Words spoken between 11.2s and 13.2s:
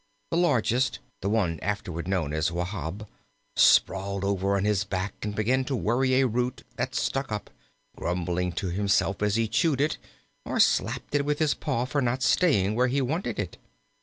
with his paw for not staying where he